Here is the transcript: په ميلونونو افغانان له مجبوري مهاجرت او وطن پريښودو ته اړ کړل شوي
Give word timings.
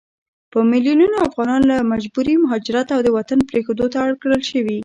په 0.51 0.59
ميلونونو 0.71 1.23
افغانان 1.29 1.61
له 1.71 1.77
مجبوري 1.91 2.35
مهاجرت 2.43 2.87
او 2.95 2.99
وطن 3.17 3.39
پريښودو 3.49 3.85
ته 3.93 3.97
اړ 4.05 4.11
کړل 4.21 4.41
شوي 4.51 4.79